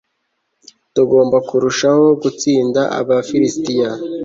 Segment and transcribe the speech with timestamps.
[0.95, 3.89] tugomba kurushaho gutsinda abafilisitiya